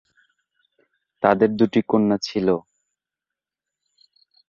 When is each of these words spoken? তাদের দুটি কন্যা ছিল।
তাদের 1.23 1.49
দুটি 1.55 1.81
কন্যা 1.87 2.17
ছিল। 2.21 2.47